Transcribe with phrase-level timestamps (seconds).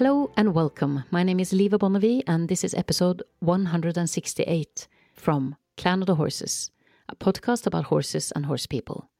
[0.00, 1.04] Hello and welcome.
[1.10, 6.70] My name is Liva Bonnevie, and this is episode 168 from Clan of the Horses,
[7.10, 9.10] a podcast about horses and horse people.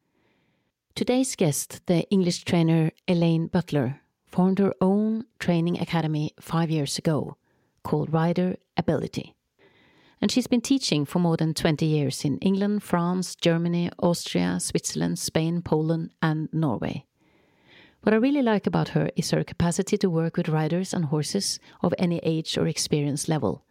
[0.94, 7.36] Today's guest, the English trainer Elaine Butler, formed her own training academy five years ago
[7.84, 9.34] called Rider Ability.
[10.22, 15.18] And she's been teaching for more than 20 years in England, France, Germany, Austria, Switzerland,
[15.18, 17.04] Spain, Poland, and Norway.
[18.02, 21.60] What I really like about her is her capacity to work with riders and horses
[21.82, 23.62] of any age or experience level,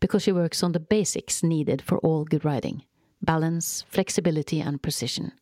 [0.00, 2.84] because she works on the basics needed for all good riding
[3.22, 5.32] balance, flexibility, and precision.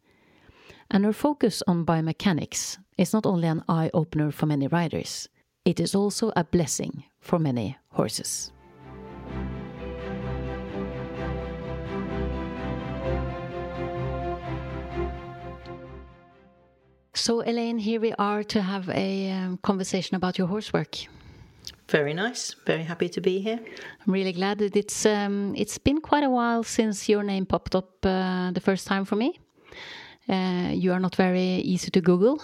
[0.90, 5.28] And her focus on biomechanics is not only an eye opener for many riders,
[5.64, 8.52] it is also a blessing for many horses.
[17.14, 20.96] So, Elaine, here we are to have a um, conversation about your horse work.
[21.88, 22.54] Very nice.
[22.64, 23.60] Very happy to be here.
[24.06, 27.74] I'm really glad that it's um, it's been quite a while since your name popped
[27.74, 29.38] up uh, the first time for me.
[30.26, 32.42] Uh, you are not very easy to Google,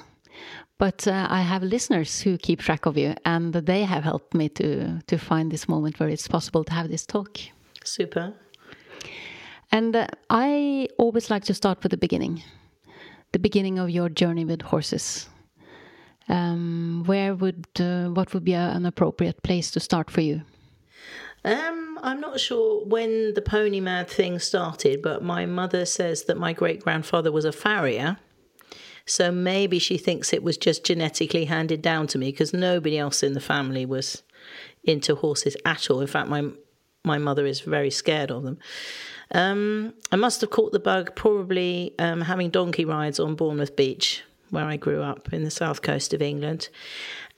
[0.77, 4.51] but uh, I have listeners who keep track of you, and they have helped me
[4.51, 7.39] to to find this moment where it's possible to have this talk.
[7.85, 8.35] Super.
[9.73, 12.42] And uh, I always like to start with the beginning
[13.39, 15.28] the beginning of your journey with horses.
[16.28, 20.42] Um, where would uh, what would be a, an appropriate place to start for you?
[21.45, 26.36] Um, I'm not sure when the pony mad thing started, but my mother says that
[26.36, 28.19] my great grandfather was a farrier.
[29.06, 33.23] So maybe she thinks it was just genetically handed down to me because nobody else
[33.23, 34.23] in the family was
[34.83, 36.00] into horses at all.
[36.00, 36.50] In fact, my
[37.05, 38.59] my mother is very scared of them.
[39.33, 44.23] Um, I must have caught the bug probably um, having donkey rides on Bournemouth Beach,
[44.51, 46.69] where I grew up in the south coast of England.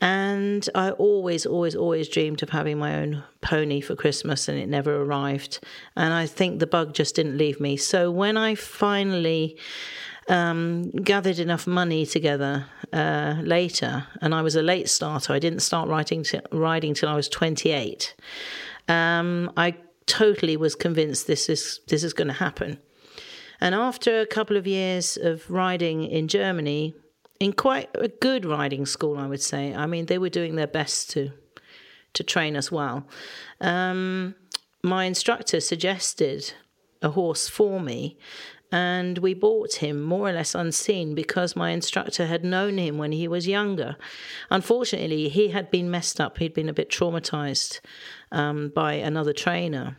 [0.01, 4.69] And I always, always, always dreamed of having my own pony for Christmas, and it
[4.69, 5.61] never arrived.
[5.95, 7.77] And I think the bug just didn't leave me.
[7.77, 9.59] So when I finally
[10.29, 15.61] um, gathered enough money together uh, later, and I was a late starter, I didn't
[15.61, 18.15] start writing t- riding till I was 28.
[18.91, 22.79] Um, I totally was convinced this is this is going to happen.
[23.61, 26.95] And after a couple of years of riding in Germany,
[27.39, 29.75] in quite a good riding school, I would say.
[29.75, 31.31] I mean, they were doing their best to
[32.13, 33.07] to train us well.
[33.61, 34.35] Um,
[34.83, 36.53] my instructor suggested
[37.01, 38.19] a horse for me,
[38.73, 43.13] and we bought him more or less unseen because my instructor had known him when
[43.13, 43.97] he was younger.
[44.51, 47.79] Unfortunately, he had been messed up, he'd been a bit traumatized
[48.33, 49.99] um, by another trainer.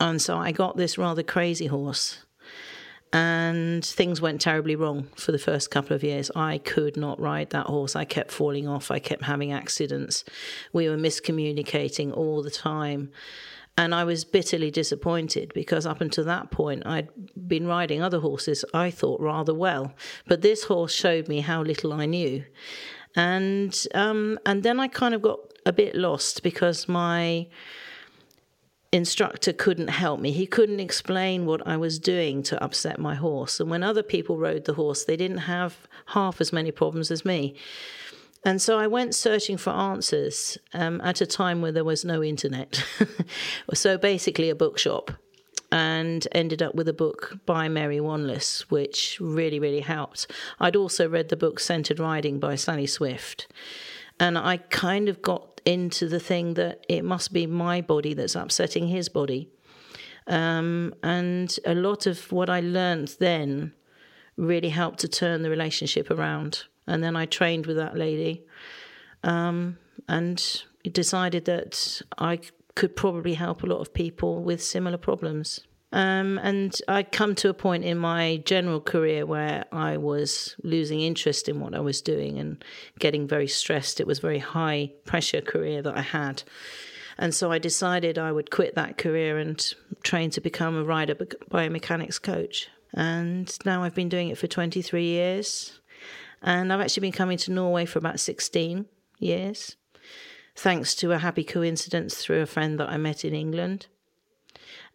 [0.00, 2.24] And so I got this rather crazy horse.
[3.12, 6.30] And things went terribly wrong for the first couple of years.
[6.36, 7.96] I could not ride that horse.
[7.96, 8.90] I kept falling off.
[8.90, 10.24] I kept having accidents.
[10.74, 13.10] We were miscommunicating all the time.
[13.78, 17.08] And I was bitterly disappointed because up until that point, I'd
[17.46, 19.94] been riding other horses I thought rather well.
[20.26, 22.44] But this horse showed me how little I knew.
[23.14, 25.38] And, um, and then I kind of got
[25.68, 27.46] a bit lost because my
[28.90, 30.32] instructor couldn't help me.
[30.32, 33.60] He couldn't explain what I was doing to upset my horse.
[33.60, 37.22] And when other people rode the horse, they didn't have half as many problems as
[37.22, 37.54] me.
[38.44, 42.22] And so I went searching for answers um, at a time where there was no
[42.22, 42.82] internet.
[43.74, 45.10] so basically, a bookshop.
[45.70, 50.26] And ended up with a book by Mary Wanless, which really, really helped.
[50.58, 53.48] I'd also read the book Centered Riding by Sally Swift.
[54.18, 58.34] And I kind of got into the thing that it must be my body that's
[58.34, 59.50] upsetting his body.
[60.26, 63.74] Um, and a lot of what I learned then
[64.38, 66.64] really helped to turn the relationship around.
[66.86, 68.46] And then I trained with that lady
[69.22, 69.76] um,
[70.08, 70.42] and
[70.90, 72.40] decided that I
[72.74, 75.60] could probably help a lot of people with similar problems.
[75.90, 81.00] Um, and I come to a point in my general career where I was losing
[81.00, 82.62] interest in what I was doing and
[82.98, 83.98] getting very stressed.
[83.98, 86.42] It was a very high pressure career that I had.
[87.16, 91.14] And so I decided I would quit that career and train to become a rider
[91.14, 92.68] biomechanics coach.
[92.92, 95.80] And now I've been doing it for 23 years.
[96.42, 98.86] And I've actually been coming to Norway for about 16
[99.18, 99.76] years,
[100.54, 103.86] thanks to a happy coincidence through a friend that I met in England.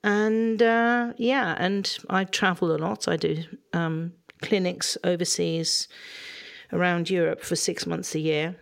[0.04, 3.08] And uh, yeah, and I travel a lot.
[3.08, 5.88] I do um, clinics overseas
[6.74, 8.56] around Europe for six months a year.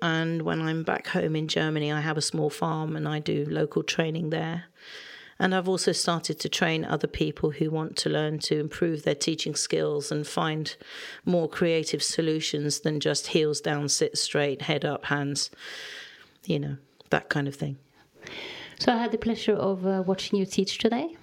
[0.00, 3.46] And when I'm back home in Germany, I have a small farm and I do
[3.48, 4.64] local training there.
[5.38, 9.14] And I've also started to train other people who want to learn to improve their
[9.14, 10.74] teaching skills and find
[11.24, 15.50] more creative solutions than just heels down, sit straight, head up, hands,
[16.44, 16.76] you know,
[17.10, 17.76] that kind of thing.
[18.78, 21.16] So I had the pleasure of uh, watching you teach today.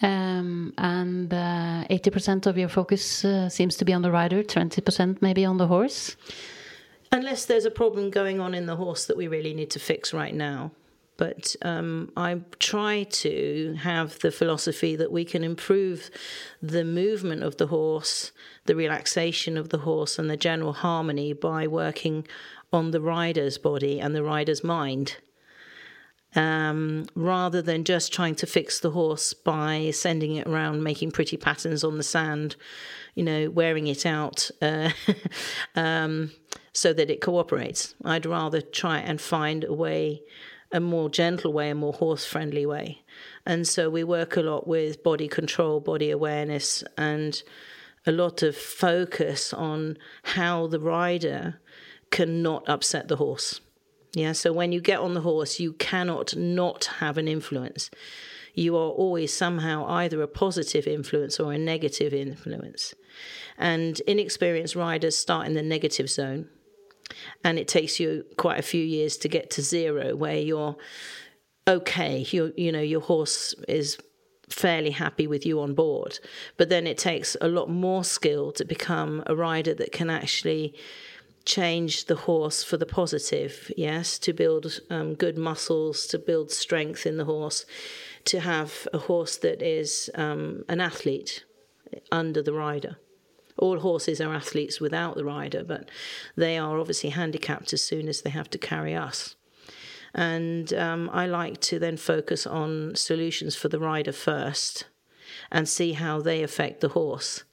[0.00, 5.20] Um, and uh, 80% of your focus uh, seems to be on the rider, 20%
[5.20, 6.16] maybe on the horse.
[7.10, 10.14] Unless there's a problem going on in the horse that we really need to fix
[10.14, 10.72] right now.
[11.16, 16.10] But um, I try to have the philosophy that we can improve
[16.62, 18.30] the movement of the horse,
[18.66, 22.24] the relaxation of the horse, and the general harmony by working
[22.72, 25.16] on the rider's body and the rider's mind.
[26.34, 31.38] Um, rather than just trying to fix the horse by sending it around making pretty
[31.38, 32.54] patterns on the sand,
[33.14, 34.90] you know, wearing it out uh,
[35.74, 36.30] um,
[36.74, 37.94] so that it cooperates.
[38.04, 40.22] I'd rather try and find a way
[40.72, 43.02] a more gentle way, a more horse friendly way.
[43.46, 47.42] And so we work a lot with body control, body awareness, and
[48.06, 51.60] a lot of focus on how the rider
[52.10, 53.60] cannot upset the horse.
[54.14, 57.90] Yeah, so when you get on the horse, you cannot not have an influence.
[58.54, 62.94] You are always somehow either a positive influence or a negative influence.
[63.56, 66.48] And inexperienced riders start in the negative zone
[67.44, 70.76] and it takes you quite a few years to get to zero where you're
[71.66, 73.98] okay you you know your horse is
[74.48, 76.18] fairly happy with you on board
[76.56, 80.74] but then it takes a lot more skill to become a rider that can actually
[81.48, 87.06] change the horse for the positive yes to build um, good muscles to build strength
[87.06, 87.64] in the horse
[88.24, 91.44] to have a horse that is um, an athlete
[92.12, 92.98] under the rider
[93.58, 95.90] all horses are athletes without the rider, but
[96.36, 99.34] they are obviously handicapped as soon as they have to carry us.
[100.14, 104.86] And um, I like to then focus on solutions for the rider first
[105.50, 107.44] and see how they affect the horse.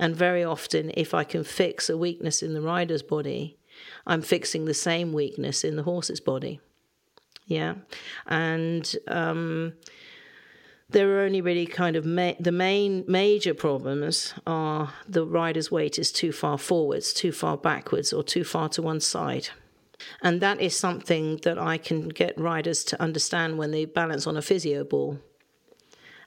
[0.00, 3.58] And very often, if I can fix a weakness in the rider's body,
[4.06, 6.58] I'm fixing the same weakness in the horse's body.
[7.44, 7.74] Yeah.
[8.26, 9.74] And um,
[10.88, 15.98] there are only really kind of ma- the main major problems are the rider's weight
[15.98, 19.50] is too far forwards, too far backwards, or too far to one side.
[20.22, 24.38] And that is something that I can get riders to understand when they balance on
[24.38, 25.18] a physio ball.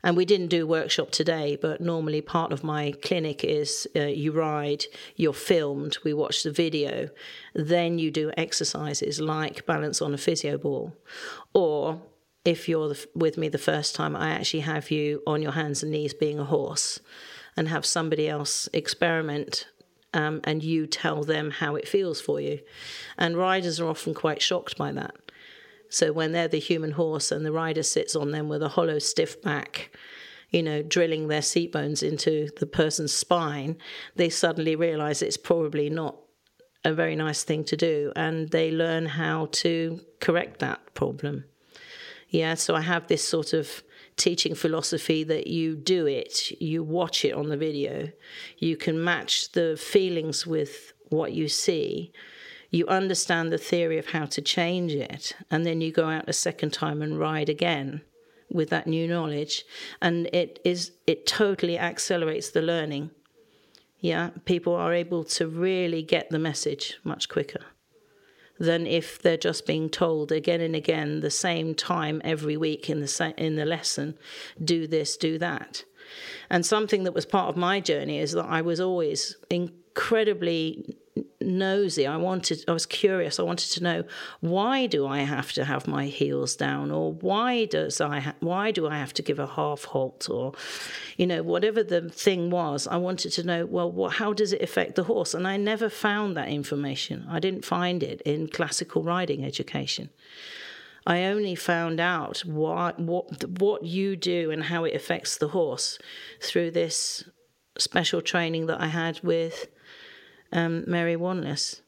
[0.03, 4.33] And we didn't do workshop today, but normally part of my clinic is uh, you
[4.33, 4.85] ride,
[5.15, 7.09] you're filmed, we watch the video,
[7.53, 10.94] then you do exercises like balance on a physio ball.
[11.53, 12.01] Or
[12.44, 15.83] if you're the, with me the first time, I actually have you on your hands
[15.83, 17.00] and knees being a horse
[17.55, 19.67] and have somebody else experiment
[20.13, 22.59] um, and you tell them how it feels for you.
[23.17, 25.23] And riders are often quite shocked by that.
[25.94, 28.98] So when they're the human horse and the rider sits on them with a hollow,
[28.98, 29.95] stiff back,
[30.50, 33.78] you know, drilling their seat bones into the person's spine,
[34.16, 36.18] they suddenly realize it's probably not
[36.84, 41.45] a very nice thing to do and they learn how to correct that problem.
[42.30, 43.84] Yeah, so I have this sort of
[44.16, 48.10] teaching philosophy that you do it, you watch it on the video,
[48.57, 52.12] you can match the feelings with what you see,
[52.74, 56.34] you understand the theory of how to change it, and then you go out a
[56.34, 58.02] second time and ride again
[58.52, 59.64] with that new knowledge,
[60.02, 63.12] and it is it totally accelerates the learning.
[64.00, 67.62] Yeah, people are able to really get the message much quicker
[68.60, 73.01] than if they're just being told again and again the same time every week in
[73.01, 74.15] the sa- in the lesson
[74.63, 75.84] do this do that
[76.51, 80.96] and something that was part of my journey is that I was always incredibly
[81.41, 82.08] nosy.
[82.08, 83.39] I wanted, I was curious.
[83.39, 84.03] I wanted to know
[84.39, 88.72] why do I have to have my heels down, or why does I, ha- why
[88.72, 90.53] do I have to give a half halt, or,
[91.17, 92.88] you know, whatever the thing was.
[92.88, 95.34] I wanted to know, well, what, how does it affect the horse?
[95.34, 97.25] And I never found that information.
[97.29, 100.10] I didn't find it in classical riding education.
[101.05, 106.00] I only found out what what what you do and how it affects the horse
[106.41, 107.25] through this
[107.77, 109.67] special training that I had with
[110.53, 111.81] um, Mary Wanless.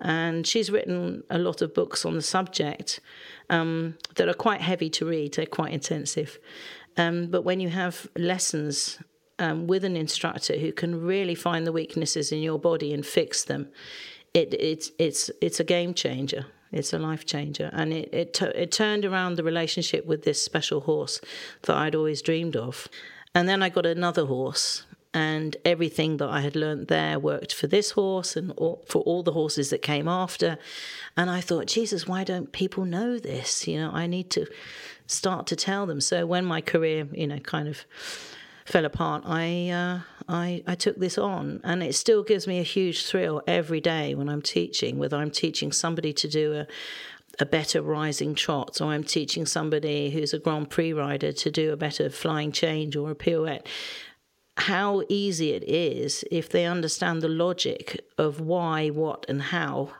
[0.00, 3.00] And she's written a lot of books on the subject
[3.48, 6.38] um, that are quite heavy to read, they're quite intensive.
[6.96, 8.98] Um, but when you have lessons
[9.38, 13.44] um, with an instructor who can really find the weaknesses in your body and fix
[13.44, 13.68] them,
[14.34, 16.46] it, it, it's, it's a game changer.
[16.72, 17.70] It's a life changer.
[17.72, 21.20] And it, it, t- it turned around the relationship with this special horse
[21.62, 22.88] that I'd always dreamed of.
[23.34, 24.85] And then I got another horse
[25.16, 29.32] and everything that I had learnt there worked for this horse and for all the
[29.32, 30.58] horses that came after.
[31.16, 33.66] And I thought, Jesus, why don't people know this?
[33.66, 34.44] You know, I need to
[35.06, 36.02] start to tell them.
[36.02, 37.86] So when my career, you know, kind of
[38.66, 42.62] fell apart, I, uh, I, I took this on, and it still gives me a
[42.62, 44.98] huge thrill every day when I'm teaching.
[44.98, 46.66] Whether I'm teaching somebody to do a
[47.38, 51.72] a better rising trot, or I'm teaching somebody who's a Grand Prix rider to do
[51.72, 53.66] a better flying change or a pirouette.
[54.56, 59.92] How easy it is if they understand the logic of why, what, and how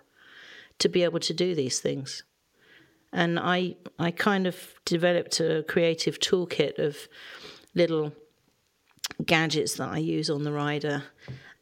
[0.79, 2.23] to be able to do these things.
[3.13, 7.09] And I, I kind of developed a creative toolkit of
[7.75, 8.13] little
[9.25, 11.05] gadgets that I use on the rider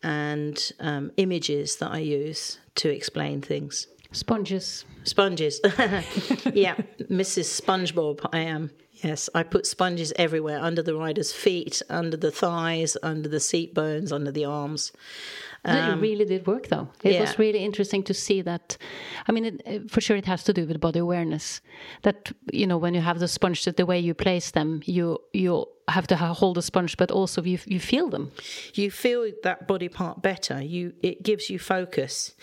[0.03, 3.87] and um, images that I use to explain things.
[4.13, 4.85] Sponges.
[5.05, 5.61] Sponges.
[6.53, 6.77] yeah,
[7.11, 7.61] Mrs.
[7.61, 8.71] SpongeBob, I am.
[9.05, 13.75] Yes, I put sponges everywhere under the rider's feet, under the thighs, under the seat
[13.75, 14.93] bones, under the arms.
[15.67, 16.89] Um, it really did work, though.
[17.03, 17.21] It yeah.
[17.21, 18.79] was really interesting to see that.
[19.29, 21.61] I mean, it, for sure, it has to do with body awareness.
[22.03, 25.19] That you know, when you have the sponge, that the way you place them, you
[25.33, 28.33] you have to hold the sponge, but also you you feel them.
[28.75, 30.63] You feel that body part better.
[30.63, 32.35] You it gives you focus.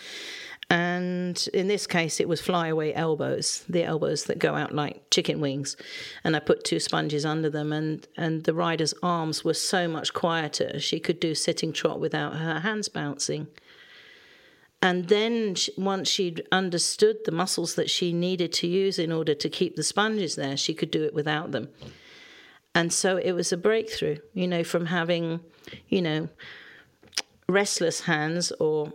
[0.72, 5.38] And in this case, it was flyaway elbows, the elbows that go out like chicken
[5.38, 5.76] wings.
[6.24, 10.14] And I put two sponges under them, and, and the rider's arms were so much
[10.14, 10.80] quieter.
[10.80, 13.48] She could do sitting trot without her hands bouncing.
[14.80, 19.50] And then once she'd understood the muscles that she needed to use in order to
[19.50, 21.68] keep the sponges there, she could do it without them.
[22.74, 25.40] And so it was a breakthrough, you know, from having,
[25.90, 26.30] you know,
[27.46, 28.90] restless hands or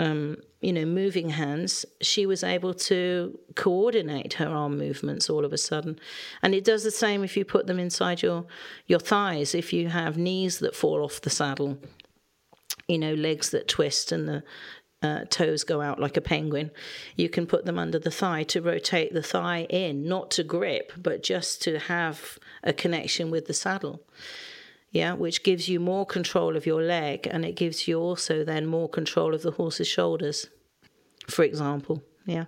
[0.00, 5.52] um, you know, moving hands, she was able to coordinate her arm movements all of
[5.52, 6.00] a sudden.
[6.42, 8.46] And it does the same if you put them inside your,
[8.86, 11.78] your thighs, if you have knees that fall off the saddle,
[12.88, 14.42] you know, legs that twist and the
[15.02, 16.70] uh, toes go out like a penguin.
[17.14, 20.92] You can put them under the thigh to rotate the thigh in, not to grip,
[20.96, 24.02] but just to have a connection with the saddle
[24.90, 28.66] yeah, which gives you more control of your leg and it gives you also then
[28.66, 30.48] more control of the horse's shoulders,
[31.28, 32.02] for example.
[32.26, 32.46] Yeah.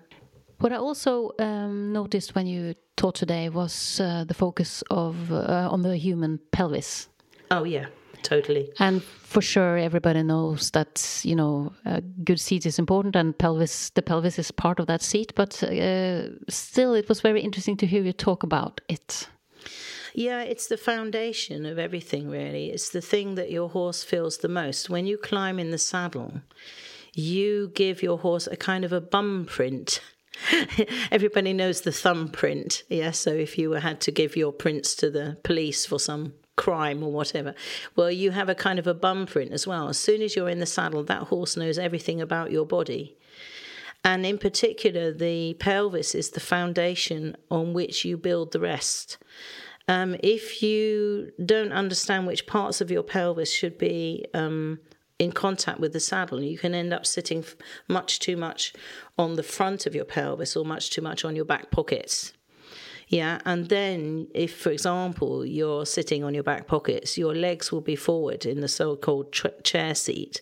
[0.59, 5.69] What I also um, noticed when you taught today was uh, the focus of uh,
[5.71, 7.09] on the human pelvis.
[7.51, 7.87] Oh yeah,
[8.23, 8.71] totally.
[8.79, 13.91] And for sure, everybody knows that you know a good seat is important, and pelvis
[13.91, 15.33] the pelvis is part of that seat.
[15.35, 19.29] But uh, still, it was very interesting to hear you talk about it.
[20.14, 22.71] Yeah, it's the foundation of everything, really.
[22.71, 24.90] It's the thing that your horse feels the most.
[24.90, 26.42] When you climb in the saddle,
[27.14, 30.00] you give your horse a kind of a bum print.
[31.11, 33.11] Everybody knows the thumbprint, yeah.
[33.11, 37.12] So if you had to give your prints to the police for some crime or
[37.12, 37.54] whatever,
[37.97, 39.88] well, you have a kind of a bum print as well.
[39.88, 43.16] As soon as you're in the saddle, that horse knows everything about your body.
[44.04, 49.19] And in particular, the pelvis is the foundation on which you build the rest.
[49.89, 54.79] Um, if you don't understand which parts of your pelvis should be um,
[55.19, 57.45] in contact with the saddle, you can end up sitting
[57.89, 58.73] much too much
[59.19, 62.33] on the front of your pelvis or much too much on your back pockets.
[63.09, 67.83] Yeah, and then if, for example, you're sitting on your back pockets, your legs will
[67.83, 70.41] be forward in the so called chair seat,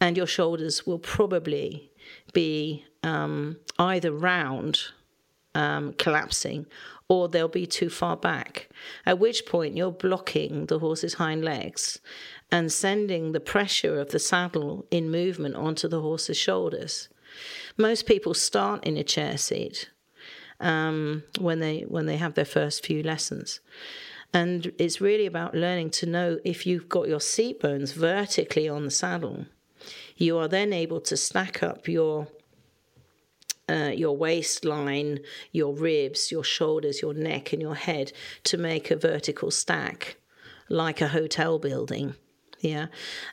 [0.00, 1.90] and your shoulders will probably
[2.32, 4.78] be um, either round,
[5.54, 6.66] um, collapsing,
[7.10, 8.68] or they'll be too far back,
[9.04, 11.98] at which point you're blocking the horse's hind legs
[12.52, 17.08] and sending the pressure of the saddle in movement onto the horse's shoulders.
[17.76, 19.90] Most people start in a chair seat
[20.60, 23.58] um, when they when they have their first few lessons.
[24.32, 28.84] And it's really about learning to know if you've got your seat bones vertically on
[28.84, 29.46] the saddle,
[30.16, 32.28] you are then able to stack up your
[33.70, 35.20] uh, your waistline,
[35.52, 38.12] your ribs, your shoulders, your neck, and your head
[38.44, 40.16] to make a vertical stack
[40.68, 42.14] like a hotel building.
[42.60, 42.86] Yeah.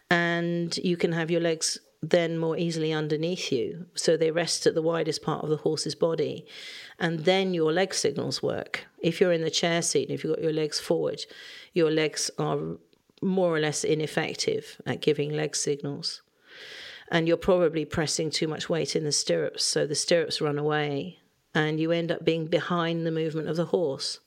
[0.10, 3.88] And you can have your legs then more easily underneath you.
[3.96, 6.46] So they rest at the widest part of the horse's body.
[7.00, 8.86] And then your leg signals work.
[9.00, 11.26] If you're in the chair seat, and if you've got your legs forward,
[11.74, 12.60] your legs are
[13.22, 16.22] more or less ineffective at giving leg signals
[17.10, 21.20] and you're probably pressing too much weight in the stirrups, so the stirrups run away,
[21.56, 24.20] and you end up being behind the movement of the horse.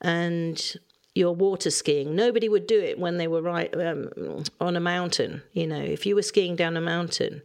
[0.00, 0.76] And
[1.14, 2.14] you're water skiing.
[2.14, 5.42] Nobody would do it when they were right um, on a mountain.
[5.52, 7.42] You know, if you were skiing down a mountain,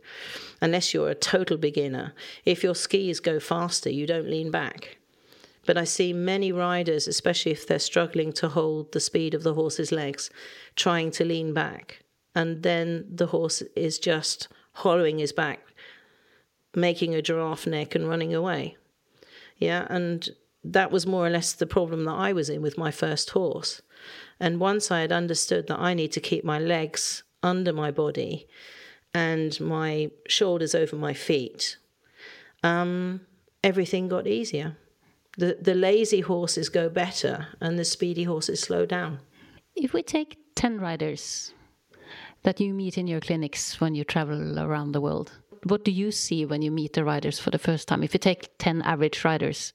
[0.61, 2.13] unless you're a total beginner,
[2.45, 4.97] if your skis go faster, you don't lean back.
[5.65, 9.53] But I see many riders, especially if they're struggling to hold the speed of the
[9.53, 10.29] horse's legs,
[10.75, 12.02] trying to lean back
[12.35, 15.61] and then the horse is just hollowing his back,
[16.75, 18.77] making a giraffe neck and running away.
[19.57, 20.29] Yeah, and
[20.63, 23.81] that was more or less the problem that I was in with my first horse.
[24.39, 28.47] And once I had understood that I need to keep my legs under my body
[29.13, 31.77] and my shoulders over my feet,
[32.63, 33.21] um,
[33.63, 34.77] everything got easier.
[35.37, 39.19] The, the lazy horses go better and the speedy horses slow down.
[39.75, 41.53] If we take 10 riders
[42.43, 45.31] that you meet in your clinics when you travel around the world,
[45.63, 48.03] what do you see when you meet the riders for the first time?
[48.03, 49.73] If you take 10 average riders,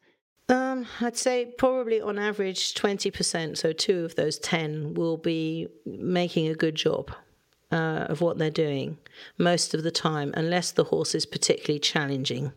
[0.51, 6.49] um, I'd say probably on average 20%, so two of those 10 will be making
[6.49, 7.11] a good job
[7.71, 8.97] uh, of what they're doing
[9.37, 12.53] most of the time, unless the horse is particularly challenging.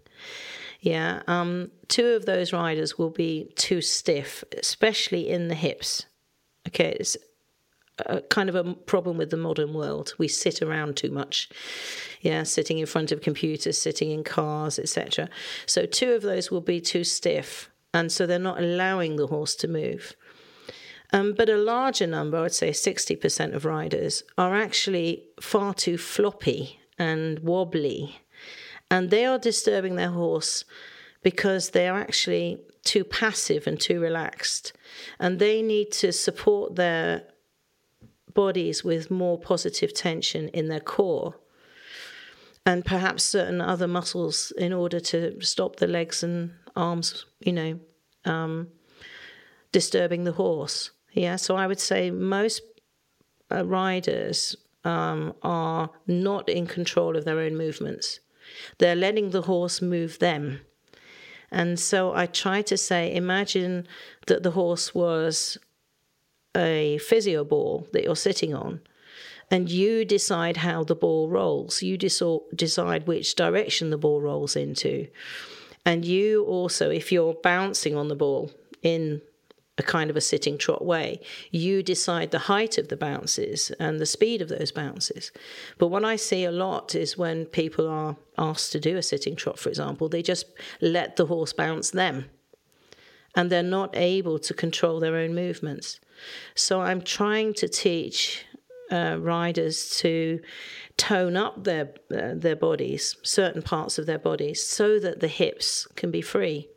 [0.80, 6.06] Yeah, um, two of those riders will be too stiff, especially in the hips.
[6.68, 7.18] Okay, it's
[8.06, 10.14] a kind of a problem with the modern world.
[10.18, 11.50] We sit around too much.
[12.22, 15.30] Yeah, sitting in front of computers, sitting in cars, etc.
[15.66, 19.56] So two of those will be too stiff, and so they're not allowing the horse
[19.56, 20.16] to move.
[21.14, 25.98] Um, but a larger number, I would say 60% of riders, are actually far too
[25.98, 28.22] floppy and wobbly.
[28.90, 30.64] And they are disturbing their horse
[31.22, 34.74] because they are actually too passive and too relaxed.
[35.20, 37.24] And they need to support their
[38.34, 41.36] bodies with more positive tension in their core
[42.66, 47.80] and perhaps certain other muscles in order to stop the legs and arms, you know,
[48.26, 48.68] um,
[49.72, 50.92] disturbing the horse.
[51.14, 52.62] Yeah, so I would say most
[53.52, 58.20] uh, riders um, are not in control of their own movements.
[58.78, 60.62] They're letting the horse move them.
[61.52, 63.88] And so I try to say, imagine
[64.28, 65.58] that the horse was
[66.56, 68.82] a physio ball that you're sitting on,
[69.50, 71.84] and you decide how the ball rolls.
[71.84, 75.08] You decide which direction the ball rolls into.
[75.86, 79.22] And you also, if you're bouncing on the ball in
[79.78, 84.00] a kind of a sitting trot way, you decide the height of the bounces and
[84.00, 85.32] the speed of those bounces.
[85.78, 89.36] But what I see a lot is when people are asked to do a sitting
[89.36, 90.46] trot, for example, they just
[90.82, 92.30] let the horse bounce them
[93.36, 96.00] and they're not able to control their own movements.
[96.56, 98.46] So I'm trying to teach
[98.92, 100.40] uh, riders to
[100.98, 105.88] tone up their uh, their bodies, certain parts of their bodies, so that the hips
[105.96, 106.68] can be free.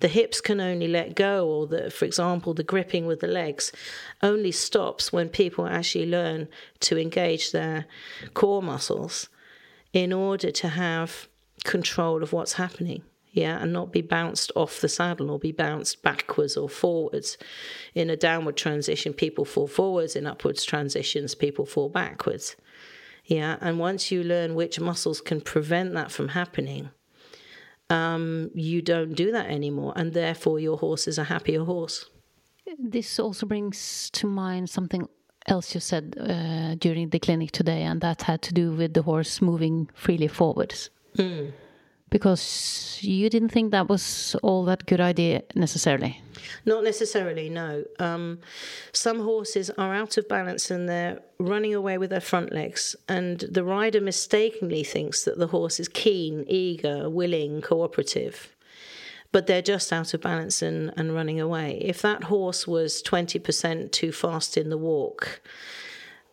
[0.00, 3.70] The hips can only let go, or the, for example, the gripping with the legs
[4.22, 6.48] only stops when people actually learn
[6.80, 7.86] to engage their
[8.34, 9.28] core muscles
[9.92, 11.28] in order to have
[11.62, 16.02] control of what's happening yeah, and not be bounced off the saddle or be bounced
[16.02, 17.36] backwards or forwards.
[17.92, 20.14] In a downward transition, people fall forwards.
[20.14, 22.54] In upwards transitions, people fall backwards.
[23.24, 26.90] Yeah, and once you learn which muscles can prevent that from happening,
[27.90, 32.08] um, you don't do that anymore, and therefore your horse is a happier horse.
[32.78, 35.08] This also brings to mind something
[35.48, 39.02] else you said uh, during the clinic today, and that had to do with the
[39.02, 40.90] horse moving freely forwards.
[41.18, 41.52] Mm
[42.14, 46.22] because you didn't think that was all that good idea necessarily.
[46.64, 47.82] Not necessarily, no.
[47.98, 48.38] Um,
[48.92, 53.40] some horses are out of balance and they're running away with their front legs, and
[53.40, 58.54] the rider mistakenly thinks that the horse is keen, eager, willing, cooperative.
[59.32, 61.78] But they're just out of balance and, and running away.
[61.82, 65.42] If that horse was 20% too fast in the walk,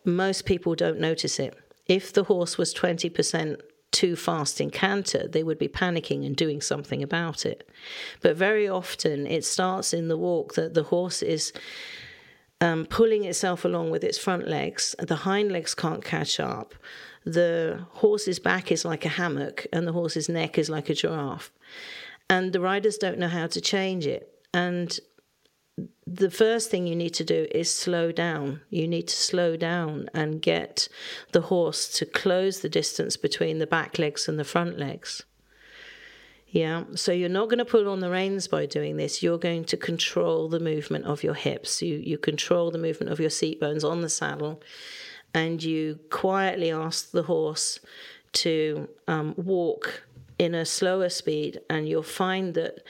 [0.04, 1.58] most people don't notice it.
[1.88, 3.60] If the horse was 20%
[3.92, 7.68] too fast in canter, they would be panicking and doing something about it.
[8.20, 11.52] But very often it starts in the walk that the horse is
[12.62, 16.74] um, pulling itself along with its front legs, the hind legs can't catch up.
[17.24, 21.52] The horse's back is like a hammock, and the horse's neck is like a giraffe.
[22.30, 24.28] And the riders don't know how to change it.
[24.54, 24.96] And
[26.06, 28.60] the first thing you need to do is slow down.
[28.70, 30.88] You need to slow down and get
[31.30, 35.22] the horse to close the distance between the back legs and the front legs.
[36.48, 39.22] Yeah, so you're not going to pull on the reins by doing this.
[39.22, 41.80] You're going to control the movement of your hips.
[41.80, 44.60] You you control the movement of your seat bones on the saddle,
[45.32, 47.80] and you quietly ask the horse
[48.32, 50.02] to um, walk
[50.38, 52.80] in a slower speed, and you'll find that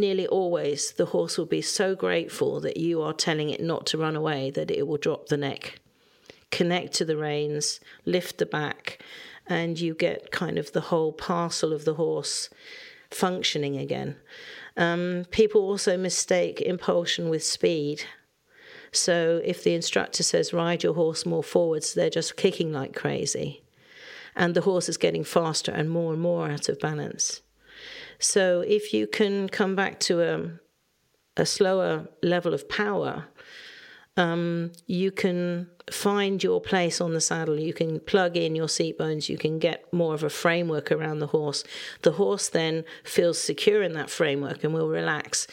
[0.00, 3.98] nearly always the horse will be so grateful that you are telling it not to
[3.98, 5.80] run away that it will drop the neck,
[6.50, 9.02] connect to the reins, lift the back,
[9.46, 12.48] and you get kind of the whole parcel of the horse
[13.10, 14.16] functioning again.
[14.76, 18.04] Um, people also mistake impulsion with speed.
[18.92, 23.62] So if the instructor says ride your horse more forwards, they're just kicking like crazy.
[24.36, 27.40] And the horse is getting faster and more and more out of balance.
[28.24, 33.26] So if you can come back to a, a slower level of power,
[34.16, 37.60] um, you can find your place on the saddle.
[37.60, 39.28] You can plug in your seat bones.
[39.28, 41.64] You can get more of a framework around the horse.
[42.00, 45.46] The horse then feels secure in that framework and will relax.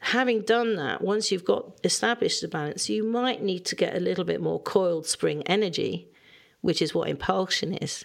[0.00, 4.00] Having done that, once you've got established the balance, you might need to get a
[4.00, 6.08] little bit more coiled spring energy,
[6.60, 8.04] which is what impulsion is.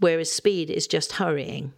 [0.00, 1.74] Whereas speed is just hurrying.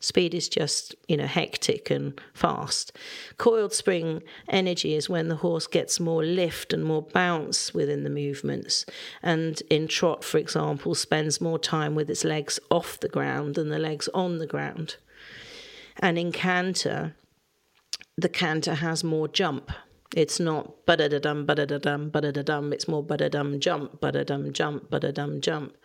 [0.00, 2.96] Speed is just, you know, hectic and fast.
[3.36, 8.10] Coiled spring energy is when the horse gets more lift and more bounce within the
[8.10, 8.86] movements.
[9.22, 13.70] And in trot, for example, spends more time with its legs off the ground than
[13.70, 14.96] the legs on the ground.
[15.98, 17.16] And in canter,
[18.16, 19.70] the canter has more jump.
[20.14, 22.72] It's not ba da dum, ba da dum, ba da dum.
[22.72, 25.76] It's more ba da dum jump, ba da dum jump, ba da dum jump.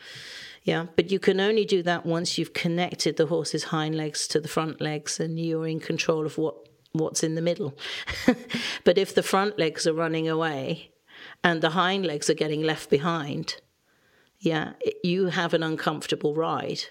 [0.63, 4.39] Yeah, but you can only do that once you've connected the horse's hind legs to
[4.39, 6.55] the front legs and you're in control of what
[6.93, 7.77] what's in the middle.
[8.83, 10.91] but if the front legs are running away
[11.43, 13.57] and the hind legs are getting left behind,
[14.39, 14.73] yeah,
[15.03, 16.81] you have an uncomfortable ride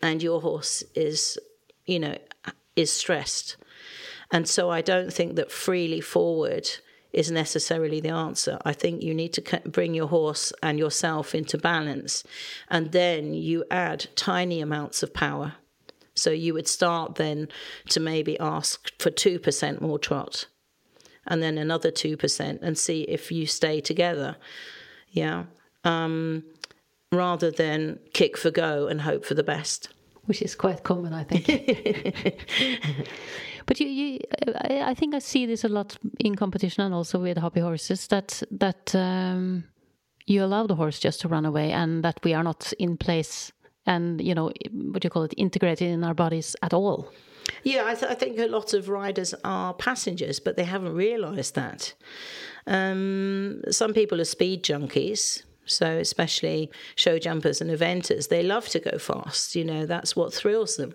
[0.00, 1.38] and your horse is,
[1.84, 2.16] you know,
[2.76, 3.56] is stressed.
[4.30, 6.70] And so I don't think that freely forward
[7.14, 8.58] is necessarily the answer.
[8.64, 12.24] I think you need to bring your horse and yourself into balance,
[12.68, 15.54] and then you add tiny amounts of power.
[16.14, 17.48] So you would start then
[17.88, 20.46] to maybe ask for 2% more trot
[21.26, 24.36] and then another 2% and see if you stay together.
[25.10, 25.44] Yeah.
[25.84, 26.44] Um,
[27.12, 29.88] rather than kick for go and hope for the best.
[30.26, 32.48] Which is quite common, I think.
[33.66, 34.18] But you, you,
[34.60, 38.42] I think I see this a lot in competition and also with hobby horses that
[38.50, 39.64] that um,
[40.26, 43.52] you allow the horse just to run away and that we are not in place
[43.86, 44.52] and you know
[44.92, 47.10] what do you call it integrated in our bodies at all.
[47.62, 51.54] Yeah, I, th- I think a lot of riders are passengers, but they haven't realised
[51.54, 51.92] that.
[52.66, 58.80] Um, some people are speed junkies so, especially show jumpers and eventers, they love to
[58.80, 59.56] go fast.
[59.56, 60.94] You know, that's what thrills them.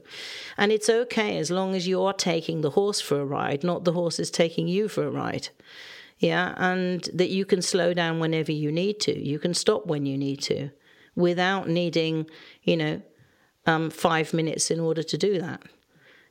[0.58, 3.94] And it's okay as long as you're taking the horse for a ride, not the
[3.94, 5.50] horse is taking you for a ride.
[6.18, 9.18] Yeah, and that you can slow down whenever you need to.
[9.18, 10.70] You can stop when you need to
[11.16, 12.28] without needing,
[12.64, 13.02] you know,
[13.66, 15.62] um, five minutes in order to do that.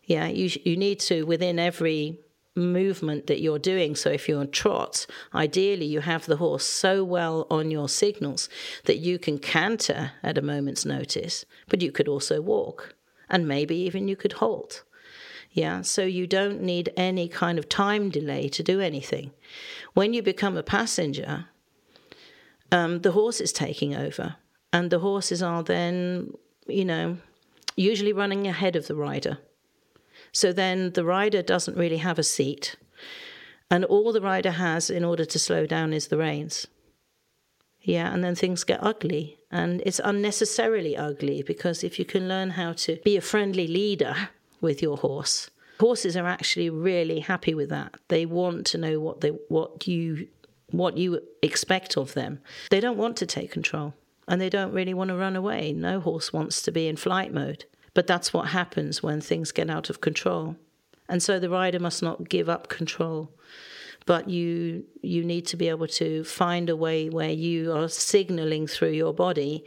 [0.05, 2.19] Yeah, you, you need to, within every
[2.59, 3.97] movement that you're doing.
[3.97, 8.49] So if you're trot, ideally you have the horse so well on your signals
[8.85, 12.95] that you can canter at a moment's notice, but you could also walk
[13.31, 14.85] and maybe even you could halt.
[15.51, 19.33] Yeah, so you don't need any kind of time delay to do anything.
[19.95, 21.47] When you become a passenger,
[22.71, 24.37] um, the horse is taking over,
[24.73, 26.33] and the horses are then,
[26.67, 27.17] you know,
[27.77, 29.39] usually running ahead of the rider.
[30.39, 32.77] So then the rider doesn't really have a seat.
[33.73, 36.69] And all the rider has in order to slow down is the reins.
[37.81, 39.41] Yeah, and then things get ugly.
[39.51, 44.15] And it's unnecessarily ugly because if you can learn how to be a friendly leader
[44.61, 47.97] with your horse, horses are actually really happy with that.
[48.07, 50.29] They want to know what they what you
[50.71, 52.39] what you expect of them.
[52.71, 53.93] They don't want to take control
[54.29, 55.73] and they don't really want to run away.
[55.73, 57.65] No horse wants to be in flight mode.
[57.99, 60.55] But that's what happens when things get out of control.
[61.09, 63.33] And so the rider must not give up control.
[64.07, 68.69] But you you need to be able to find a way where you are signaling
[68.69, 69.65] through your body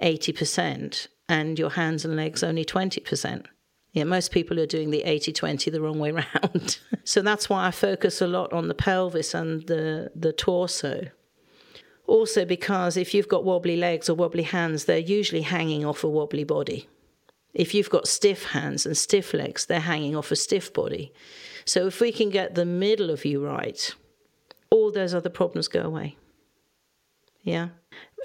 [0.00, 3.46] 80% and your hands and legs only 20%.
[3.90, 6.78] Yeah, most people are doing the 80 20 the wrong way around.
[7.02, 11.08] so that's why I focus a lot on the pelvis and the, the torso.
[12.06, 16.08] Also, because if you've got wobbly legs or wobbly hands, they're usually hanging off a
[16.08, 16.88] wobbly body.
[17.54, 21.12] If you've got stiff hands and stiff legs, they're hanging off a stiff body.
[21.64, 23.94] So if we can get the middle of you right,
[24.70, 26.16] all those other problems go away.
[27.42, 27.68] Yeah.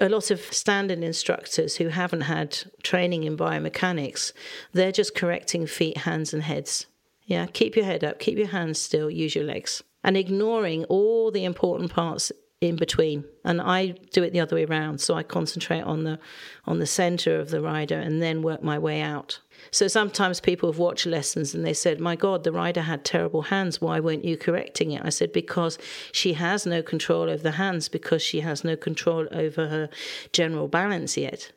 [0.00, 4.32] A lot of standard instructors who haven't had training in biomechanics,
[4.72, 6.86] they're just correcting feet, hands, and heads.
[7.26, 7.46] Yeah.
[7.46, 9.82] Keep your head up, keep your hands still, use your legs.
[10.02, 13.24] And ignoring all the important parts in between.
[13.44, 15.00] And i do it the other way around.
[15.00, 16.18] So i concentrate on the
[16.64, 19.40] on the center of the rider and then work my way out.
[19.70, 23.42] So sometimes people have watched lessons and they said my god the rider had terrible
[23.42, 23.80] hands.
[23.80, 25.02] Why weren't you correcting it?
[25.04, 25.78] I said because
[26.10, 29.88] she has no control over the hands because she has no control over her
[30.32, 31.52] general balance yet.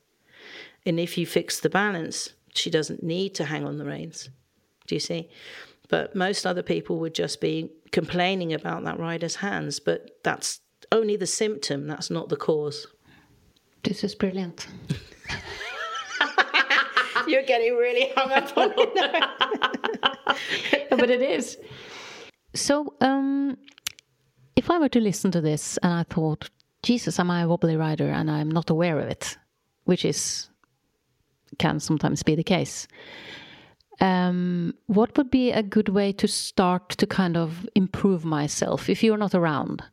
[0.85, 4.29] And if you fix the balance she doesn't need to hang on the reins.
[4.85, 5.29] Do you see?
[5.87, 10.61] But most other people would just be complaining about that rider's hands but that's
[10.91, 12.87] only the symptom, that's not the cause.
[13.83, 14.67] This is brilliant.
[17.27, 19.35] You're getting really hung up on it now.
[20.97, 21.57] but it is.
[22.53, 23.57] So, um,
[24.55, 26.49] if I were to listen to this and I thought,
[26.83, 29.37] Jesus, am I a wobbly rider and I'm not aware of it,
[29.85, 30.49] which is
[31.57, 32.87] can sometimes be the case.
[33.99, 39.03] Um, what would be a good way to start to kind of improve myself if
[39.03, 39.83] you're not around?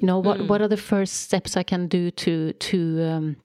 [0.00, 0.46] You know, what mm.
[0.48, 3.36] what are the first steps I can do to to um,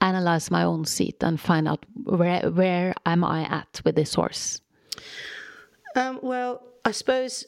[0.00, 4.60] analyze my own seat and find out where where am I at with this horse?
[5.94, 7.46] Um, well, I suppose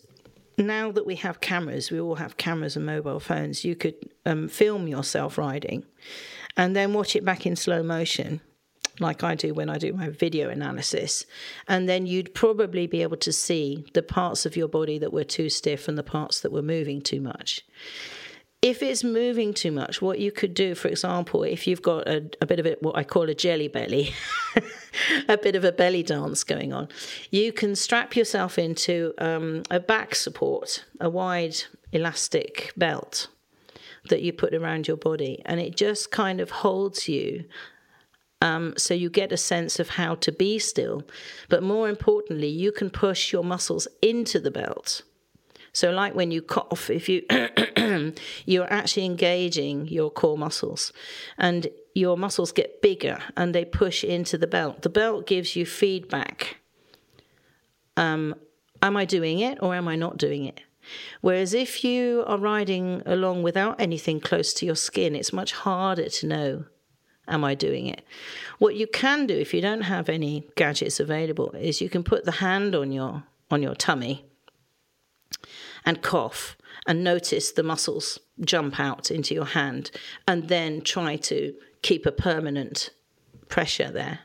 [0.56, 3.64] now that we have cameras, we all have cameras and mobile phones.
[3.64, 5.84] You could um, film yourself riding,
[6.56, 8.40] and then watch it back in slow motion
[9.00, 11.26] like I do when I do my video analysis.
[11.66, 15.24] And then you'd probably be able to see the parts of your body that were
[15.24, 17.64] too stiff and the parts that were moving too much.
[18.60, 22.28] If it's moving too much, what you could do, for example, if you've got a,
[22.40, 24.12] a bit of it, what I call a jelly belly,
[25.28, 26.88] a bit of a belly dance going on,
[27.30, 31.56] you can strap yourself into um, a back support, a wide
[31.92, 33.28] elastic belt
[34.08, 37.44] that you put around your body, and it just kind of holds you
[38.40, 41.02] um, so you get a sense of how to be still.
[41.48, 45.02] But more importantly, you can push your muscles into the belt.
[45.78, 47.22] So, like when you cough, if you
[48.46, 50.92] you're actually engaging your core muscles,
[51.38, 54.82] and your muscles get bigger and they push into the belt.
[54.82, 56.56] The belt gives you feedback.
[57.96, 58.34] Um,
[58.82, 60.60] am I doing it or am I not doing it?
[61.20, 66.08] Whereas if you are riding along without anything close to your skin, it's much harder
[66.08, 66.64] to know
[67.28, 68.02] am I doing it?
[68.58, 72.24] What you can do if you don't have any gadgets available is you can put
[72.24, 74.24] the hand on your on your tummy
[75.88, 76.54] and cough
[76.86, 79.90] and notice the muscles jump out into your hand
[80.26, 82.90] and then try to keep a permanent
[83.48, 84.18] pressure there.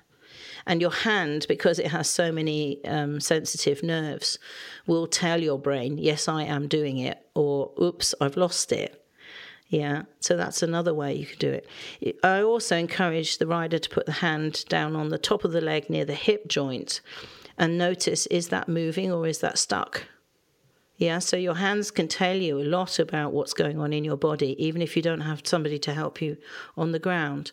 [0.68, 4.40] And your hand, because it has so many um, sensitive nerves,
[4.88, 9.06] will tell your brain, yes, I am doing it, or oops, I've lost it.
[9.70, 12.20] Yeah, so that's another way you could do it.
[12.24, 15.62] I also encourage the rider to put the hand down on the top of the
[15.62, 17.00] leg near the hip joint
[17.58, 20.06] and notice is that moving or is that stuck?
[20.98, 24.16] Yeah, so your hands can tell you a lot about what's going on in your
[24.16, 26.38] body, even if you don't have somebody to help you
[26.78, 27.52] on the ground.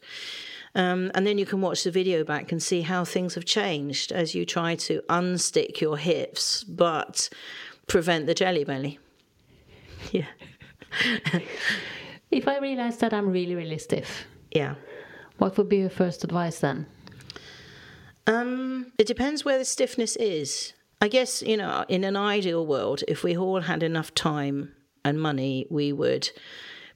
[0.75, 4.13] Um, and then you can watch the video back and see how things have changed
[4.13, 7.29] as you try to unstick your hips but
[7.87, 8.99] prevent the jelly belly.
[10.13, 10.27] Yeah.
[12.31, 14.77] If I realize that I'm really, really stiff, yeah,
[15.39, 16.87] what would be your first advice then?
[18.27, 20.73] Um, it depends where the stiffness is.
[21.01, 24.73] I guess, you know, in an ideal world, if we all had enough time
[25.05, 26.31] and money, we would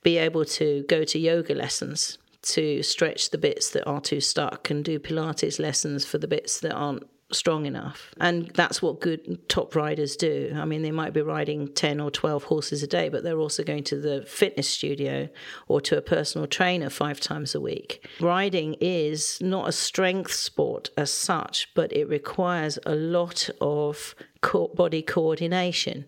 [0.03, 4.69] be able to go to yoga lessons to stretch the bits that are too stuck
[4.69, 8.15] and do Pilates lessons for the bits that aren't strong enough.
[8.21, 10.53] And that's what good top riders do.
[10.55, 13.63] I mean, they might be riding 10 or 12 horses a day, but they're also
[13.63, 15.29] going to the fitness studio
[15.69, 18.07] or to a personal trainer five times a week.
[18.21, 24.15] Riding is not a strength sport as such, but it requires a lot of
[24.75, 26.07] body coordination.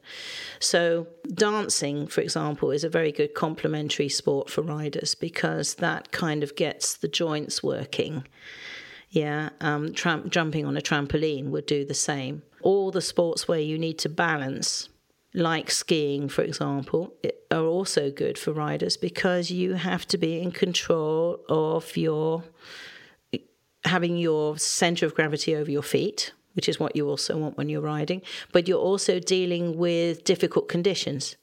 [0.60, 6.42] So, dancing, for example, is a very good complementary sport for riders because that kind
[6.42, 8.24] of gets the joints working.
[9.10, 12.42] Yeah, um, tramp, jumping on a trampoline would do the same.
[12.62, 14.88] All the sports where you need to balance,
[15.32, 17.14] like skiing, for example,
[17.50, 22.44] are also good for riders because you have to be in control of your
[23.84, 27.68] having your center of gravity over your feet, which is what you also want when
[27.68, 31.36] you're riding, but you're also dealing with difficult conditions.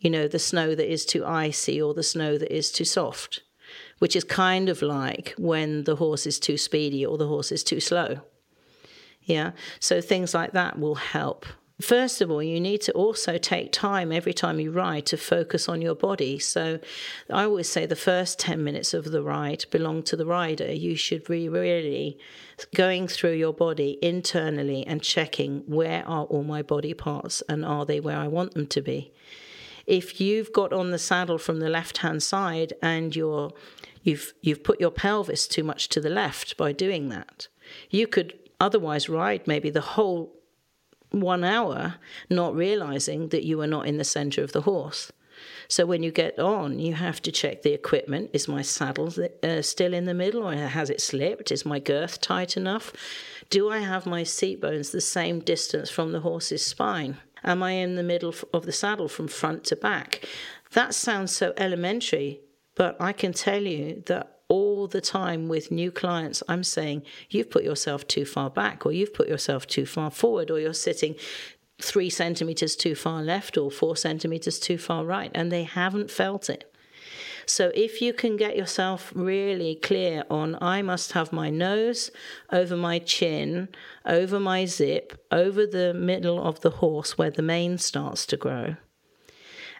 [0.00, 3.42] You know, the snow that is too icy or the snow that is too soft
[3.98, 7.64] which is kind of like when the horse is too speedy or the horse is
[7.64, 8.20] too slow.
[9.22, 11.46] Yeah, so things like that will help.
[11.80, 15.68] First of all, you need to also take time every time you ride to focus
[15.68, 16.38] on your body.
[16.38, 16.78] So,
[17.28, 20.72] I always say the first 10 minutes of the ride belong to the rider.
[20.72, 22.16] You should be really
[22.76, 27.84] going through your body internally and checking where are all my body parts and are
[27.84, 29.12] they where I want them to be
[29.86, 33.52] if you've got on the saddle from the left hand side and you're
[34.02, 37.48] you've you've put your pelvis too much to the left by doing that
[37.90, 40.32] you could otherwise ride maybe the whole
[41.10, 41.94] one hour
[42.28, 45.12] not realizing that you are not in the center of the horse
[45.68, 48.30] so when you get on, you have to check the equipment.
[48.32, 51.50] Is my saddle uh, still in the middle or has it slipped?
[51.50, 52.92] Is my girth tight enough?
[53.50, 57.18] Do I have my seat bones the same distance from the horse's spine?
[57.44, 60.24] Am I in the middle of the saddle from front to back?
[60.72, 62.40] That sounds so elementary,
[62.74, 67.50] but I can tell you that all the time with new clients, I'm saying, you've
[67.50, 71.16] put yourself too far back, or you've put yourself too far forward, or you're sitting
[71.80, 76.50] three centimeters too far left, or four centimeters too far right, and they haven't felt
[76.50, 76.73] it.
[77.46, 82.10] So if you can get yourself really clear on, I must have my nose
[82.50, 83.68] over my chin,
[84.06, 88.76] over my zip, over the middle of the horse where the mane starts to grow.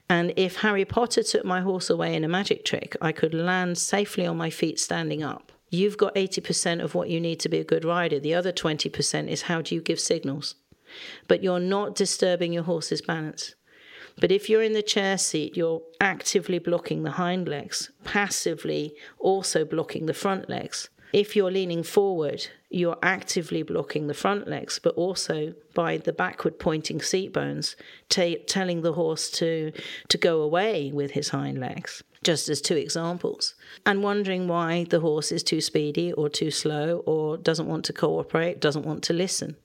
[0.08, 3.78] And if Harry Potter took my horse away in a magic trick, I could land
[3.78, 5.50] safely on my feet standing up.
[5.70, 8.20] You've got 80% of what you need to be a good rider.
[8.20, 10.56] The other 20% is how do you give signals?
[11.26, 13.54] But you're not disturbing your horse's balance.
[14.20, 19.64] But if you're in the chair seat, you're actively blocking the hind legs, passively also
[19.64, 20.88] blocking the front legs.
[21.12, 26.58] If you're leaning forward, you're actively blocking the front legs, but also by the backward
[26.58, 27.76] pointing seat bones,
[28.08, 29.70] t- telling the horse to,
[30.08, 33.54] to go away with his hind legs, just as two examples.
[33.86, 37.92] And wondering why the horse is too speedy or too slow or doesn't want to
[37.92, 39.56] cooperate, doesn't want to listen.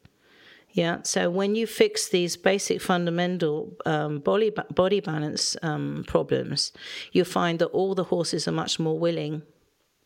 [0.80, 1.02] Yeah.
[1.04, 6.72] So when you fix these basic fundamental um, body body balance um, problems,
[7.12, 9.42] you find that all the horses are much more willing.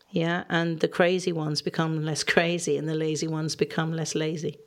[0.09, 4.57] Yeah, and the crazy ones become less crazy, and the lazy ones become less lazy.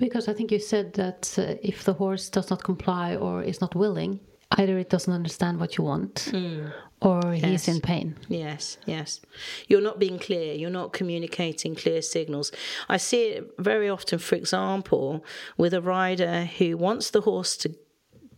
[0.00, 3.60] Because I think you said that uh, if the horse does not comply or is
[3.60, 4.18] not willing,
[4.58, 6.72] either it doesn't understand what you want mm.
[7.04, 7.44] Or yes.
[7.44, 8.16] he's in pain.
[8.28, 9.20] Yes, yes.
[9.68, 12.50] You're not being clear, you're not communicating clear signals.
[12.88, 15.24] I see it very often, for example,
[15.56, 17.74] with a rider who wants the horse to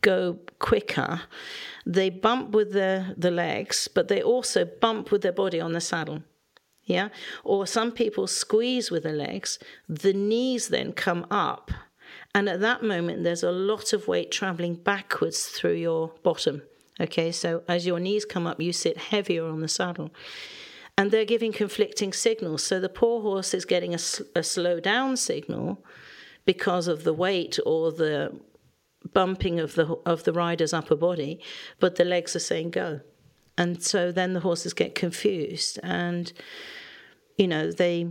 [0.00, 1.22] go quicker.
[1.86, 5.80] They bump with the, the legs, but they also bump with their body on the
[5.80, 6.22] saddle.
[6.84, 7.08] Yeah.
[7.42, 9.58] Or some people squeeze with the legs.
[9.88, 11.72] The knees then come up
[12.36, 16.60] and at that moment, there's a lot of weight traveling backwards through your bottom.
[17.00, 20.12] Okay, so as your knees come up, you sit heavier on the saddle.
[20.96, 22.62] And they're giving conflicting signals.
[22.62, 23.98] So the poor horse is getting a,
[24.34, 25.84] a slow down signal
[26.46, 28.40] because of the weight or the
[29.12, 31.40] bumping of the of the rider's upper body,
[31.78, 33.00] but the legs are saying go.
[33.58, 36.32] And so then the horses get confused and
[37.36, 38.10] you know, they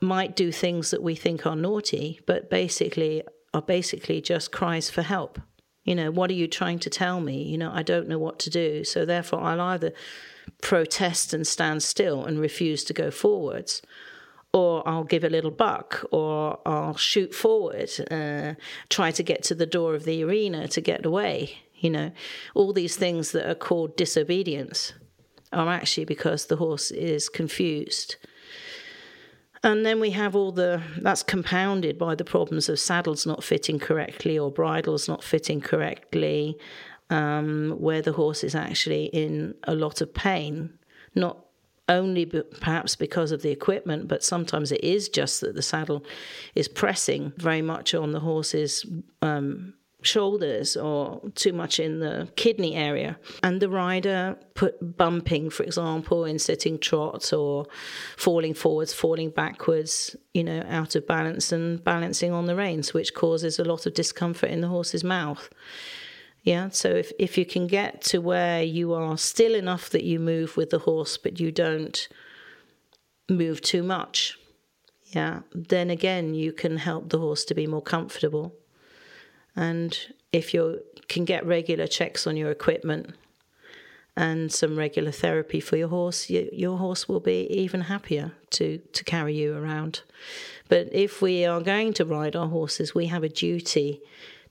[0.00, 5.02] might do things that we think are naughty, but basically are basically just cries for
[5.02, 5.40] help.
[5.86, 7.42] You know, what are you trying to tell me?
[7.42, 8.84] You know, I don't know what to do.
[8.84, 9.92] So therefore, I'll either
[10.60, 13.82] protest and stand still and refuse to go forwards,
[14.52, 18.54] or I'll give a little buck, or I'll shoot forward, uh,
[18.88, 21.58] try to get to the door of the arena to get away.
[21.76, 22.10] You know,
[22.54, 24.92] all these things that are called disobedience
[25.52, 28.16] are actually because the horse is confused
[29.62, 33.78] and then we have all the that's compounded by the problems of saddles not fitting
[33.78, 36.58] correctly or bridles not fitting correctly,
[37.10, 40.78] um, where the horse is actually in a lot of pain,
[41.14, 41.46] not
[41.88, 46.04] only perhaps because of the equipment, but sometimes it is just that the saddle
[46.54, 48.84] is pressing very much on the horse's
[49.22, 49.72] um,
[50.06, 53.18] shoulders or too much in the kidney area.
[53.42, 57.66] And the rider put bumping, for example, in sitting trot or
[58.16, 63.14] falling forwards, falling backwards, you know, out of balance and balancing on the reins, which
[63.14, 65.50] causes a lot of discomfort in the horse's mouth.
[66.42, 70.20] Yeah, so if, if you can get to where you are still enough that you
[70.20, 72.08] move with the horse, but you don't
[73.28, 74.38] move too much,
[75.06, 78.54] yeah, then again you can help the horse to be more comfortable.
[79.56, 79.98] And
[80.32, 83.14] if you can get regular checks on your equipment
[84.16, 88.78] and some regular therapy for your horse, you, your horse will be even happier to,
[88.92, 90.02] to carry you around.
[90.68, 94.00] But if we are going to ride our horses, we have a duty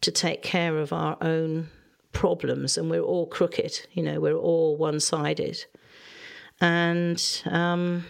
[0.01, 1.69] to take care of our own
[2.11, 5.65] problems, and we're all crooked, you know, we're all one sided.
[6.61, 8.05] And um,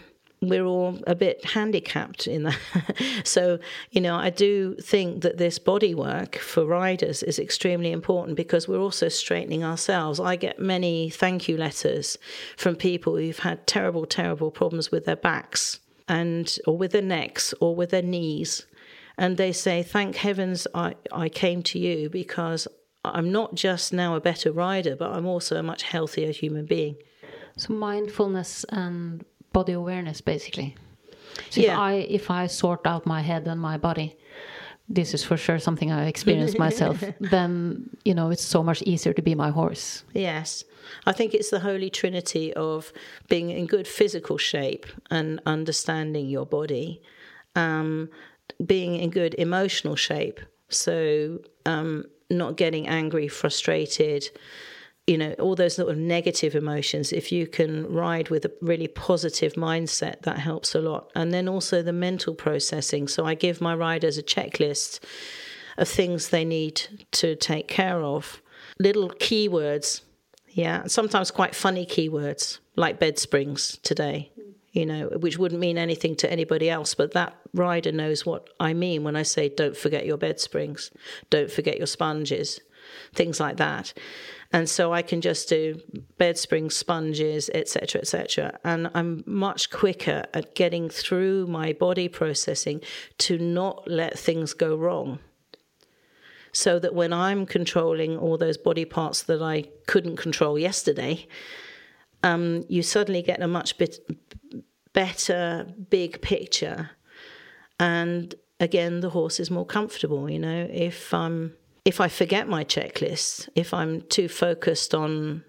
[0.50, 2.58] we're all a bit handicapped in that.
[3.24, 3.60] so,
[3.92, 8.68] you know, I do think that this body work for riders is extremely important because
[8.68, 10.20] we're also straightening ourselves.
[10.20, 12.18] I get many thank you letters
[12.58, 17.54] from people who've had terrible, terrible problems with their backs and or with their necks
[17.60, 18.66] or with their knees.
[19.18, 22.68] And they say, Thank heavens I, I came to you because
[23.04, 26.98] I'm not just now a better rider, but I'm also a much healthier human being.
[27.58, 29.24] So mindfulness and
[29.60, 30.70] body awareness basically.
[31.50, 31.74] So yeah.
[31.74, 34.10] if i if i sort out my head and my body
[34.98, 36.98] this is for sure something i experienced myself
[37.36, 37.54] then
[38.08, 40.04] you know it's so much easier to be my horse.
[40.14, 40.64] Yes.
[41.10, 42.94] I think it's the holy trinity of
[43.34, 44.86] being in good physical shape
[45.18, 47.02] and understanding your body
[47.56, 48.10] um,
[48.74, 50.40] being in good emotional shape.
[50.70, 54.30] So um, not getting angry frustrated
[55.08, 58.88] you know, all those sort of negative emotions, if you can ride with a really
[58.88, 61.12] positive mindset, that helps a lot.
[61.14, 63.08] And then also the mental processing.
[63.08, 65.00] So I give my riders a checklist
[65.78, 68.42] of things they need to take care of,
[68.80, 70.02] little keywords,
[70.50, 74.32] yeah, sometimes quite funny keywords like bed springs today.
[74.72, 78.74] You know, which wouldn't mean anything to anybody else, but that rider knows what I
[78.74, 80.92] mean when I say don't forget your bed springs,
[81.30, 82.60] don't forget your sponges,
[83.14, 83.94] things like that
[84.56, 85.82] and so I can just do
[86.18, 88.58] bed springs, sponges, etc., etc.
[88.64, 92.80] And I'm much quicker at getting through my body processing
[93.18, 95.20] to not let things go wrong.
[96.54, 101.28] So that when I'm controlling all those body parts that I couldn't control yesterday,
[102.24, 104.10] um, you suddenly get a much bit
[104.94, 106.92] better big picture.
[107.78, 110.30] And again, the horse is more comfortable.
[110.30, 111.54] You know, if I'm um,
[111.86, 115.44] if I forget my checklist, if I'm too focused on,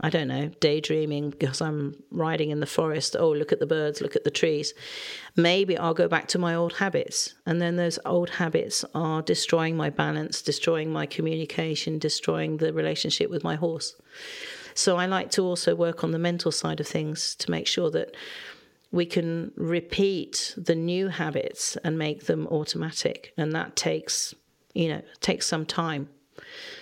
[0.00, 4.00] I don't know, daydreaming because I'm riding in the forest, oh, look at the birds,
[4.00, 4.72] look at the trees,
[5.36, 7.34] maybe I'll go back to my old habits.
[7.44, 13.28] And then those old habits are destroying my balance, destroying my communication, destroying the relationship
[13.28, 13.94] with my horse.
[14.74, 17.90] So I like to also work on the mental side of things to make sure
[17.90, 18.16] that
[18.92, 23.34] we can repeat the new habits and make them automatic.
[23.36, 24.34] And that takes
[24.74, 26.08] you know, it takes some time.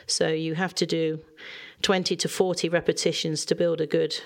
[0.07, 1.21] So you have to do
[1.83, 4.21] 20 to 40 repetitions to build a good,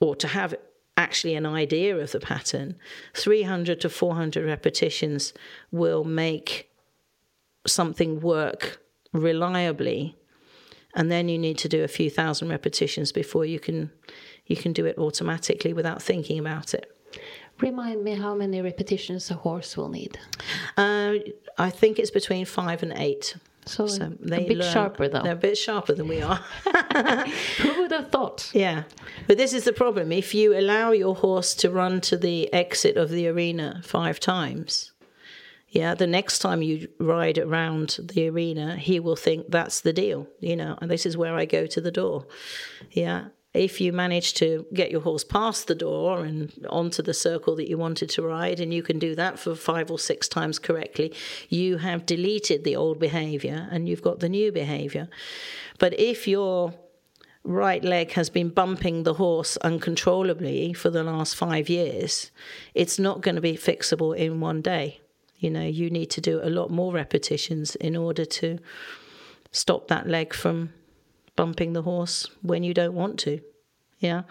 [0.00, 0.54] or to have
[0.96, 2.76] actually an idea of the pattern.
[3.14, 5.32] 300 to 400 repetitions
[5.72, 6.70] will make
[7.66, 8.80] something work
[9.12, 10.16] reliably.
[10.94, 13.90] And then you need to do a few thousand repetitions before you can
[14.46, 16.94] you can do it automatically without thinking about it.
[17.60, 20.18] Remind me how many repetitions a horse will need.
[20.76, 21.14] Uh,
[21.56, 23.36] I think it's between five and eight.
[23.66, 25.22] So, so they a bit learn, sharper, though.
[25.22, 26.36] They're a bit sharper than we are.
[27.58, 28.50] Who would have thought?
[28.52, 28.82] Yeah.
[29.26, 30.12] But this is the problem.
[30.12, 34.92] If you allow your horse to run to the exit of the arena five times,
[35.70, 40.28] yeah, the next time you ride around the arena, he will think that's the deal,
[40.40, 42.26] you know, and this is where I go to the door.
[42.90, 47.54] Yeah if you manage to get your horse past the door and onto the circle
[47.56, 50.58] that you wanted to ride, and you can do that for five or six times
[50.58, 51.14] correctly,
[51.48, 55.08] you have deleted the old behavior and you've got the new behavior.
[55.78, 56.74] But if your
[57.44, 62.32] right leg has been bumping the horse uncontrollably for the last five years,
[62.74, 65.00] it's not going to be fixable in one day.
[65.38, 68.58] You know, you need to do a lot more repetitions in order to
[69.52, 70.72] stop that leg from
[71.36, 73.40] bumping the horse when you don't want to.
[74.00, 74.22] Yeah.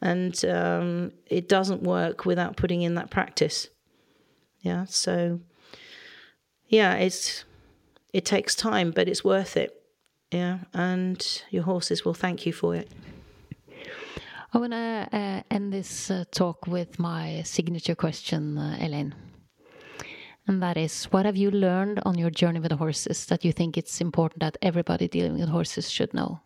[0.00, 3.68] And um, it doesn't work without putting in that practice.
[4.60, 4.84] Yeah.
[4.88, 5.40] So,
[6.68, 7.44] yeah, it's
[8.12, 9.72] it takes time, but it's worth it.
[10.30, 10.58] Yeah.
[10.72, 12.90] And your horses will thank you for it.
[14.52, 19.14] I want to uh, end this uh, talk with my signature question, uh, Elaine.
[20.48, 23.76] And that is, what have you learned on your journey with horses that you think
[23.76, 26.40] it's important that everybody dealing with horses should know?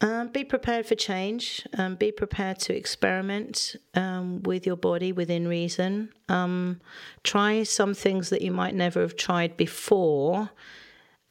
[0.00, 1.66] Um, be prepared for change.
[1.76, 6.10] Um, be prepared to experiment um, with your body within reason.
[6.28, 6.80] Um,
[7.24, 10.50] try some things that you might never have tried before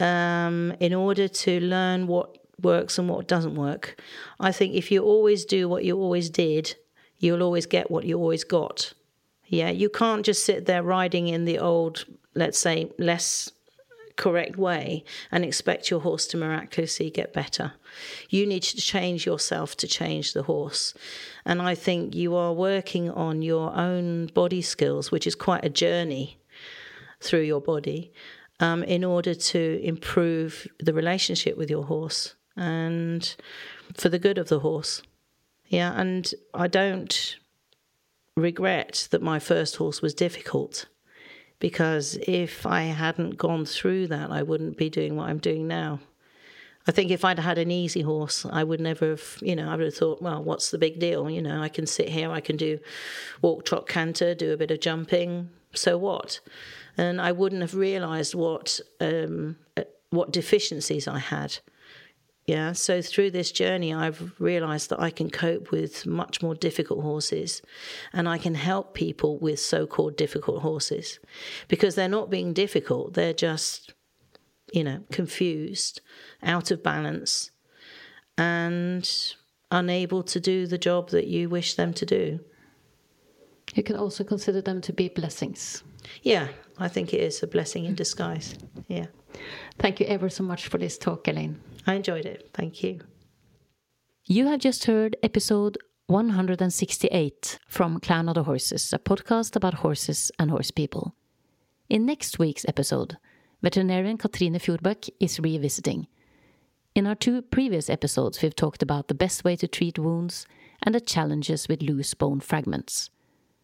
[0.02, 4.02] um, in order to learn what works and what doesn't work.
[4.40, 6.76] I think if you always do what you always did,
[7.20, 8.94] you'll always get what you always got.
[9.46, 12.06] Yeah, you can't just sit there riding in the old,
[12.36, 13.50] let's say, less
[14.18, 17.74] correct way and expect your horse to miraculously get better.
[18.30, 20.94] You need to change yourself to change the horse.
[21.46, 25.70] And I think you are working on your own body skills, which is quite a
[25.70, 26.40] journey
[27.22, 28.12] through your body,
[28.60, 33.36] um, in order to improve the relationship with your horse and
[33.94, 35.02] for the good of the horse.
[35.68, 37.38] Yeah, and I don't
[38.36, 40.86] regret that my first horse was difficult
[41.60, 46.00] because if I hadn't gone through that, I wouldn't be doing what I'm doing now.
[46.88, 49.76] I think if I'd had an easy horse, I would never have, you know, I
[49.76, 51.30] would have thought, well, what's the big deal?
[51.30, 52.80] You know, I can sit here, I can do
[53.42, 56.40] walk, trot, canter, do a bit of jumping, so what?
[56.98, 61.58] And I wouldn't have realised what um, uh, what deficiencies I had.
[62.48, 67.02] Yeah, so through this journey, I've realized that I can cope with much more difficult
[67.02, 67.62] horses
[68.14, 71.20] and I can help people with so called difficult horses
[71.68, 73.94] because they're not being difficult, they're just,
[74.72, 76.00] you know, confused,
[76.42, 77.52] out of balance,
[78.38, 79.36] and
[79.70, 82.40] unable to do the job that you wish them to do.
[83.76, 85.84] You can also consider them to be blessings.
[86.22, 88.56] Yeah, I think it is a blessing in disguise.
[88.88, 89.08] Yeah.
[89.80, 91.60] Thank you ever so much for this talk, Elaine.
[91.86, 92.50] I enjoyed it.
[92.54, 93.02] Thank you.
[94.26, 95.78] You have just heard episode
[96.08, 101.16] 168 from Clan of the Horses, a podcast about horses and horse people.
[101.90, 103.18] In next week's episode,
[103.62, 106.08] veterinarian Katrine Fjordbakk is revisiting.
[106.96, 110.46] In our two previous episodes, we've talked about the best way to treat wounds
[110.84, 113.10] and the challenges with loose bone fragments.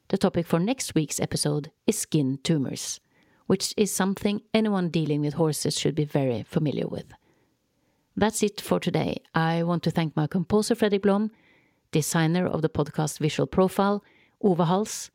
[0.10, 3.00] The topic for next week's episode is skin tumors,
[3.48, 7.14] which is something anyone dealing with horses should be very familiar with.
[8.16, 9.22] That's it for today.
[9.34, 11.32] I want to thank my composer Fredrik Blom,
[11.92, 14.04] designer of the podcast visual profile,
[14.42, 15.10] Ove Hals.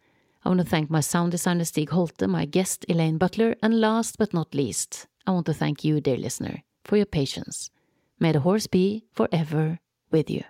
[0.45, 4.19] I want to thank my sound designer Stig Holte, my guest Elaine Butler, and last
[4.19, 7.71] but not least, I want to thank you, dear listener, for your patience.
[8.19, 9.79] May the horse be forever
[10.11, 10.43] with you.